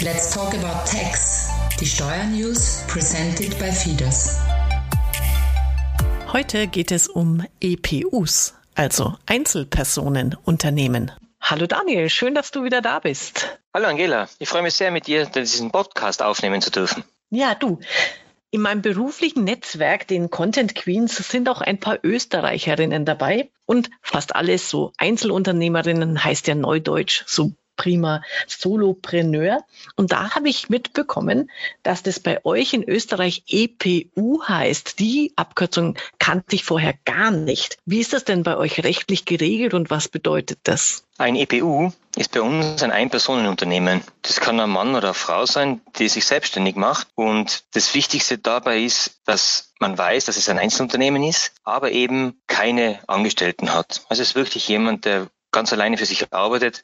[0.00, 1.50] Let's talk about tax.
[1.80, 4.38] Die Steuernews presented by Fides.
[6.32, 11.10] Heute geht es um EPUs, also Einzelpersonenunternehmen.
[11.40, 13.58] Hallo Daniel, schön, dass du wieder da bist.
[13.74, 17.02] Hallo Angela, ich freue mich sehr, mit dir diesen Podcast aufnehmen zu dürfen.
[17.30, 17.80] Ja, du.
[18.52, 24.36] In meinem beruflichen Netzwerk, den Content Queens, sind auch ein paar Österreicherinnen dabei und fast
[24.36, 29.64] alles so Einzelunternehmerinnen heißt ja Neudeutsch, so prima Solopreneur.
[29.96, 31.50] Und da habe ich mitbekommen,
[31.82, 34.98] dass das bei euch in Österreich EPU heißt.
[34.98, 37.78] Die Abkürzung kannte ich vorher gar nicht.
[37.86, 41.04] Wie ist das denn bei euch rechtlich geregelt und was bedeutet das?
[41.16, 44.02] Ein EPU ist bei uns ein Ein-Personen-Unternehmen.
[44.22, 47.08] Das kann ein Mann oder eine Frau sein, die sich selbstständig macht.
[47.14, 52.40] Und das Wichtigste dabei ist, dass man weiß, dass es ein Einzelunternehmen ist, aber eben
[52.46, 54.02] keine Angestellten hat.
[54.08, 56.82] Also es ist wirklich jemand, der ganz alleine für sich arbeitet.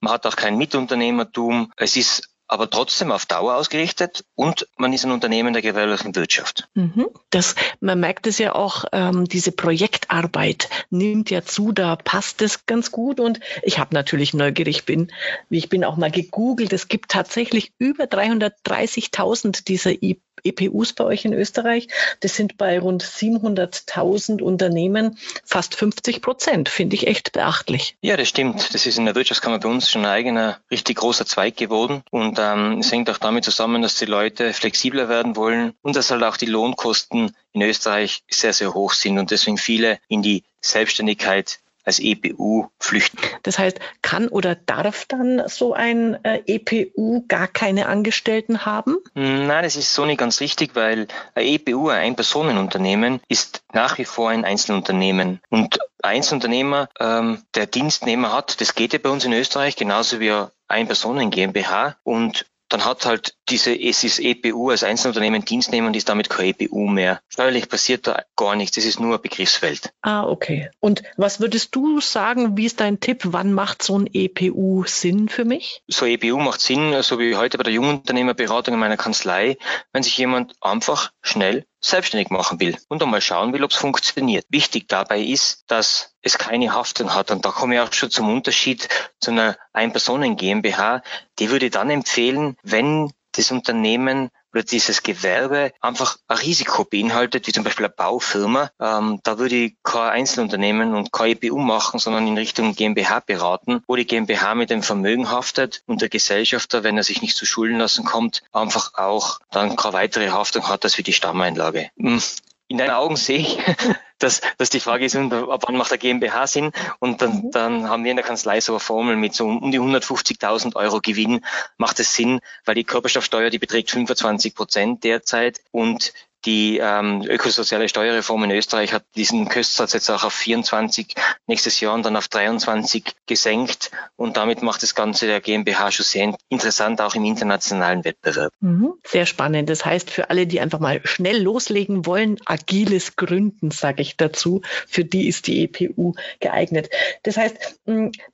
[0.00, 1.72] Man hat auch kein Mitunternehmertum.
[1.76, 6.68] Es ist aber trotzdem auf Dauer ausgerichtet und man ist ein Unternehmen der gewerblichen Wirtschaft.
[6.74, 7.08] Mhm.
[7.30, 12.66] Das, man merkt es ja auch, ähm, diese Projektarbeit nimmt ja zu, da passt es
[12.66, 15.12] ganz gut und ich habe natürlich neugierig bin,
[15.48, 20.02] wie ich bin auch mal gegoogelt, es gibt tatsächlich über 330.000 dieser
[20.44, 21.88] EPUs bei euch in Österreich.
[22.20, 26.68] Das sind bei rund 700.000 Unternehmen fast 50 Prozent.
[26.68, 27.96] Finde ich echt beachtlich.
[28.00, 28.74] Ja, das stimmt.
[28.74, 32.02] Das ist in der Wirtschaftskammer bei uns schon ein eigener, richtig großer Zweig geworden.
[32.10, 36.10] Und ähm, es hängt auch damit zusammen, dass die Leute flexibler werden wollen und dass
[36.10, 40.44] halt auch die Lohnkosten in Österreich sehr, sehr hoch sind und deswegen viele in die
[40.60, 43.18] Selbstständigkeit als EPU flüchten.
[43.42, 48.96] Das heißt, kann oder darf dann so ein äh, EPU gar keine Angestellten haben?
[49.14, 54.04] Nein, das ist so nicht ganz richtig, weil ein EPU, ein Ein-Personen-Unternehmen, ist nach wie
[54.04, 55.40] vor ein Einzelunternehmen.
[55.48, 60.20] Und ein Einzelunternehmer, ähm, der Dienstnehmer hat, das geht ja bei uns in Österreich genauso
[60.20, 60.32] wie
[60.68, 66.08] ein Personen GmbH und dann hat halt diese ESIS EPU als Einzelunternehmen Dienstnehmer und ist
[66.08, 67.20] damit kein EPU mehr.
[67.28, 69.92] Steuerlich passiert da gar nichts, das ist nur Begriffswelt.
[70.02, 70.70] Ah, okay.
[70.80, 75.28] Und was würdest du sagen, wie ist dein Tipp, wann macht so ein EPU Sinn
[75.28, 75.82] für mich?
[75.86, 79.56] So ein EPU macht Sinn, so wie heute bei der Jungunternehmerberatung in meiner Kanzlei,
[79.92, 84.44] wenn sich jemand einfach schnell selbstständig machen will und einmal schauen will, ob es funktioniert.
[84.48, 87.30] Wichtig dabei ist, dass es keine Haftung hat.
[87.30, 88.88] Und da komme ich auch schon zum Unterschied
[89.20, 91.02] zu einer Ein-Personen GmbH.
[91.38, 97.52] Die würde dann empfehlen, wenn das Unternehmen oder dieses Gewerbe einfach ein Risiko beinhaltet, wie
[97.52, 102.26] zum Beispiel eine Baufirma, ähm, da würde ich kein Einzelunternehmen und kein EPU machen, sondern
[102.26, 106.96] in Richtung GmbH beraten, wo die GmbH mit dem Vermögen haftet und der Gesellschafter, wenn
[106.96, 110.94] er sich nicht zu Schulden lassen kommt, einfach auch dann keine weitere Haftung hat als
[110.94, 111.90] für die Stammeinlage.
[111.98, 112.22] Hm,
[112.68, 113.58] in deinen Augen sehe ich,
[114.18, 116.72] dass, dass die Frage ist, ab wann macht der GmbH Sinn?
[116.98, 117.50] Und dann, mhm.
[117.50, 121.00] dann haben wir in der Kanzlei so eine Formel mit so um die 150.000 Euro
[121.00, 121.44] Gewinn
[121.76, 126.12] macht es Sinn, weil die Körperschaftssteuer, die beträgt 25 Prozent derzeit und
[126.46, 131.14] die ähm, ökosoziale Steuerreform in Österreich hat diesen Köstsatz jetzt auch auf 24
[131.48, 133.90] nächstes Jahr und dann auf 23 gesenkt.
[134.14, 138.52] Und damit macht das Ganze der GmbH schon sehr interessant, auch im internationalen Wettbewerb.
[138.60, 139.68] Mhm, sehr spannend.
[139.68, 144.62] Das heißt, für alle, die einfach mal schnell loslegen wollen, agiles Gründen, sage ich dazu,
[144.86, 146.90] für die ist die EPU geeignet.
[147.24, 147.80] Das heißt,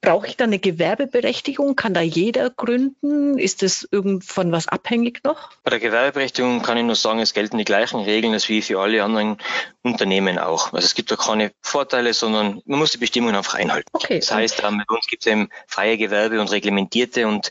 [0.00, 1.76] brauche ich da eine Gewerbeberechtigung?
[1.76, 3.38] Kann da jeder gründen?
[3.38, 5.50] Ist das irgendwann was abhängig noch?
[5.62, 8.62] Bei der Gewerbeberechtigung kann ich nur sagen, es gelten die gleichen gleichen Regeln als wie
[8.62, 9.38] für alle anderen
[9.82, 10.72] Unternehmen auch.
[10.72, 13.88] Also es gibt da keine Vorteile, sondern man muss die Bestimmungen einfach einhalten.
[13.92, 14.20] Okay.
[14.20, 17.50] Das heißt, bei uns gibt es eben freie Gewerbe und reglementierte und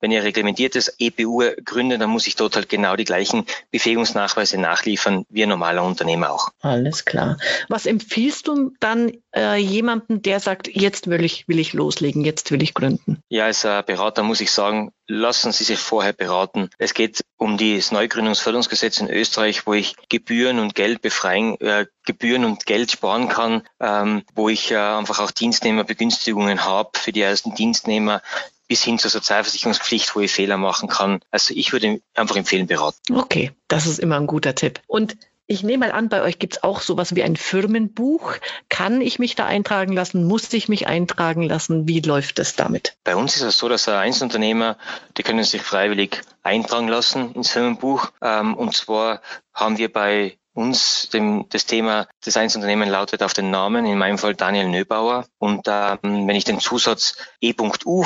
[0.00, 5.24] wenn ihr reglementiertes EPU gründet, dann muss ich dort halt genau die gleichen Befähigungsnachweise nachliefern
[5.28, 6.48] wie ein normaler Unternehmer auch.
[6.60, 7.36] Alles klar.
[7.68, 12.50] Was empfiehlst du dann äh, jemandem, der sagt, jetzt will ich, will ich loslegen, jetzt
[12.50, 13.22] will ich gründen?
[13.28, 16.70] Ja, als äh, Berater muss ich sagen, lassen Sie sich vorher beraten.
[16.78, 22.44] Es geht um das Neugründungsförderungsgesetz in Österreich, wo ich Gebühren und Geld befreien, äh, Gebühren
[22.44, 27.54] und Geld sparen kann, ähm, wo ich äh, einfach auch Dienstnehmerbegünstigungen habe für die ersten
[27.54, 28.22] Dienstnehmer,
[28.70, 31.18] bis hin zur Sozialversicherungspflicht, wo ich Fehler machen kann.
[31.32, 33.16] Also ich würde einfach empfehlen, beraten.
[33.16, 34.80] Okay, das ist immer ein guter Tipp.
[34.86, 35.16] Und
[35.48, 38.34] ich nehme mal an, bei euch gibt es auch sowas wie ein Firmenbuch.
[38.68, 40.22] Kann ich mich da eintragen lassen?
[40.22, 41.88] Muss ich mich eintragen lassen?
[41.88, 42.96] Wie läuft es damit?
[43.02, 44.76] Bei uns ist es so, dass Einzelunternehmer,
[45.16, 48.12] die können sich freiwillig eintragen lassen ins Firmenbuch.
[48.22, 49.20] Ähm, und zwar
[49.52, 54.18] haben wir bei uns dem, das Thema des Einzelunternehmen lautet auf den Namen, in meinem
[54.18, 55.26] Fall Daniel Nöbauer.
[55.38, 55.98] Und ähm,
[56.28, 58.04] wenn ich den Zusatz E.U.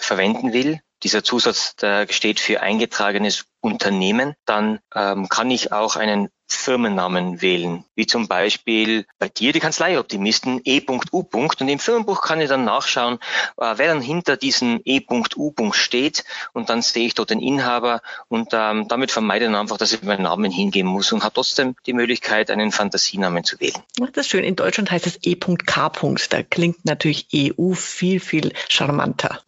[0.00, 6.28] verwenden will, dieser Zusatz der steht für eingetragenes Unternehmen, dann ähm, kann ich auch einen
[6.56, 11.26] Firmennamen wählen, wie zum Beispiel bei dir die Kanzleioptimisten E.U.
[11.32, 13.18] Und im Firmenbuch kann ich dann nachschauen,
[13.56, 15.72] äh, wer dann hinter diesem E.U.
[15.72, 19.92] steht und dann sehe ich dort den Inhaber und ähm, damit vermeide ich einfach, dass
[19.92, 23.82] ich meinen Namen hingeben muss und habe trotzdem die Möglichkeit, einen Fantasienamen zu wählen.
[23.98, 24.44] Das ist schön.
[24.44, 25.56] In Deutschland heißt es E.K.
[26.30, 29.40] Da klingt natürlich EU viel, viel charmanter.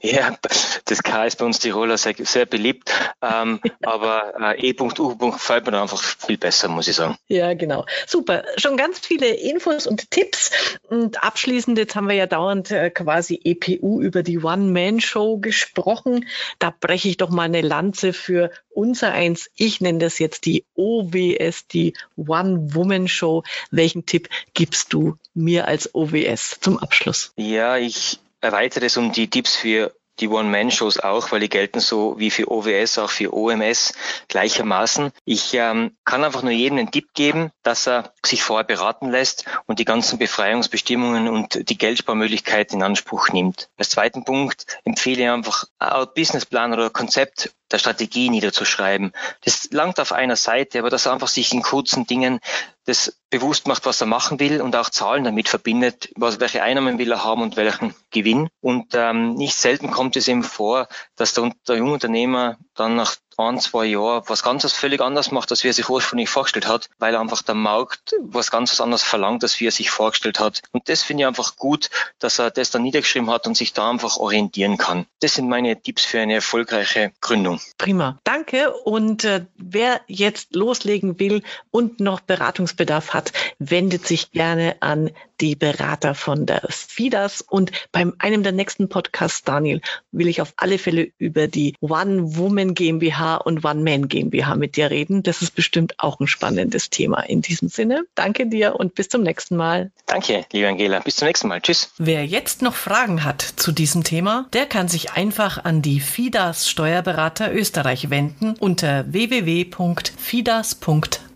[0.00, 0.36] Ja,
[0.84, 2.92] das K ist bei uns Tiroler sehr, sehr beliebt,
[3.22, 5.16] ähm, aber äh, E.U.
[5.16, 7.16] gefällt mir einfach viel besser, muss ich sagen.
[7.28, 7.86] Ja, genau.
[8.06, 8.44] Super.
[8.56, 10.50] Schon ganz viele Infos und Tipps.
[10.88, 16.26] Und abschließend, jetzt haben wir ja dauernd äh, quasi EPU über die One-Man-Show gesprochen.
[16.58, 19.50] Da breche ich doch mal eine Lanze für unser eins.
[19.56, 23.42] Ich nenne das jetzt die OWS, die One-Woman-Show.
[23.70, 27.32] Welchen Tipp gibst du mir als OWS zum Abschluss?
[27.36, 32.18] Ja, ich erweitere es um die Tipps für die One-Man-Shows auch, weil die gelten so
[32.18, 33.92] wie für OWS, auch für OMS
[34.28, 35.12] gleichermaßen.
[35.24, 39.44] Ich ähm, kann einfach nur jedem einen Tipp geben, dass er sich vorher beraten lässt
[39.66, 43.68] und die ganzen Befreiungsbestimmungen und die Geldsparmöglichkeiten in Anspruch nimmt.
[43.76, 49.12] Als zweiten Punkt empfehle ich einfach ein Businessplan oder Konzept der Strategie niederzuschreiben.
[49.44, 52.40] Das langt auf einer Seite, aber dass er einfach sich in kurzen Dingen
[52.86, 56.98] das bewusst macht, was er machen will und auch Zahlen damit verbindet, was, welche Einnahmen
[56.98, 58.48] will er haben und welchen Gewinn.
[58.60, 63.60] Und ähm, nicht selten kommt es eben vor, dass der, der Jungunternehmer dann nach ein,
[63.60, 67.16] zwei Jahren was ganz völlig anders macht, als wie er sich ursprünglich vorgestellt hat, weil
[67.16, 70.62] einfach der Markt was ganz anderes verlangt, als wie er sich vorgestellt hat.
[70.72, 73.90] Und das finde ich einfach gut, dass er das dann niedergeschrieben hat und sich da
[73.90, 75.06] einfach orientieren kann.
[75.20, 77.60] Das sind meine Tipps für eine erfolgreiche Gründung.
[77.78, 78.18] Prima.
[78.24, 78.72] Danke.
[78.72, 85.10] Und äh, wer jetzt loslegen will und noch Beratungsbedarf hat, wendet sich gerne an
[85.40, 87.40] die Berater von der FIDAS.
[87.40, 89.80] Und beim einem der nächsten Podcasts, Daniel,
[90.12, 94.76] will ich auf alle Fälle über die One Woman GmbH und One Man GmbH mit
[94.76, 95.22] dir reden.
[95.22, 97.20] Das ist bestimmt auch ein spannendes Thema.
[97.20, 99.90] In diesem Sinne, danke dir und bis zum nächsten Mal.
[100.06, 101.00] Danke, liebe Angela.
[101.00, 101.60] Bis zum nächsten Mal.
[101.60, 101.92] Tschüss.
[101.98, 106.68] Wer jetzt noch Fragen hat zu diesem Thema, der kann sich einfach an die FIDAS
[106.68, 109.04] Steuerberater Österreich wenden unter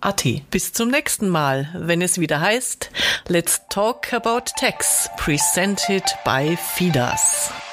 [0.00, 0.50] www.fidas.at.
[0.50, 2.90] Bis zum nächsten Mal, wenn es wieder heißt
[3.28, 7.69] Let's Talk About Tax, presented by FIDAS.